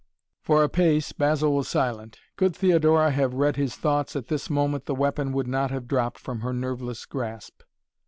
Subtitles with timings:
[0.41, 2.17] For a pace Basil was silent.
[2.35, 6.17] Could Theodora have read his thoughts at this moment the weapon would not have dropped
[6.17, 7.61] from her nerveless grasp.